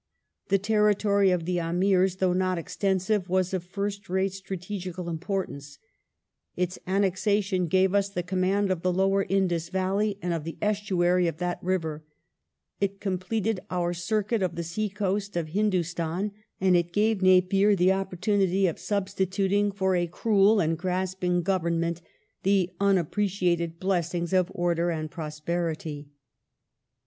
[0.49, 5.45] The territory of the ^ Amirs, though not extensive, was of first rate strategical impor
[5.47, 5.77] tanca
[6.57, 11.27] Its annexation gave us the command of the lower Indus valley and of the estuary
[11.27, 12.03] of that river;
[12.79, 17.91] it completed our circuit of the sea coast of Hindustan, and it gave Napier the
[17.91, 22.01] opportunity of ubstituting for a cruel and grasping Government
[22.41, 26.09] the unappreciated blessings of order and prosperity.